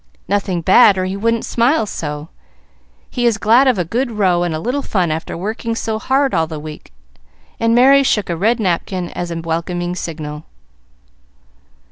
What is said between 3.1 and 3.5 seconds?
He is